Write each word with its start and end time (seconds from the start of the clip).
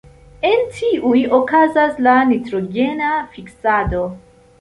En 0.51 0.61
tiuj 0.77 1.19
okazas 1.39 1.99
la 2.07 2.15
nitrogena 2.31 3.11
fiksado. 3.37 4.03